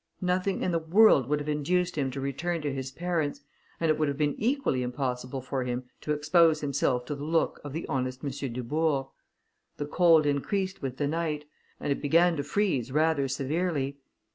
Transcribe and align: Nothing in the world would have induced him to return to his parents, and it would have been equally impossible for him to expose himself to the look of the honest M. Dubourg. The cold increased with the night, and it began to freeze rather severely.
Nothing 0.23 0.63
in 0.63 0.71
the 0.71 0.79
world 0.79 1.29
would 1.29 1.39
have 1.39 1.47
induced 1.47 1.95
him 1.95 2.09
to 2.09 2.19
return 2.19 2.63
to 2.63 2.73
his 2.73 2.89
parents, 2.91 3.41
and 3.79 3.91
it 3.91 3.99
would 3.99 4.07
have 4.07 4.17
been 4.17 4.33
equally 4.39 4.81
impossible 4.81 5.41
for 5.41 5.63
him 5.63 5.83
to 6.01 6.11
expose 6.11 6.61
himself 6.61 7.05
to 7.05 7.13
the 7.13 7.23
look 7.23 7.61
of 7.63 7.71
the 7.71 7.85
honest 7.87 8.23
M. 8.23 8.31
Dubourg. 8.51 9.09
The 9.77 9.85
cold 9.85 10.25
increased 10.25 10.81
with 10.81 10.97
the 10.97 11.05
night, 11.07 11.45
and 11.79 11.91
it 11.91 12.01
began 12.01 12.35
to 12.37 12.43
freeze 12.43 12.91
rather 12.91 13.27
severely. 13.27 13.99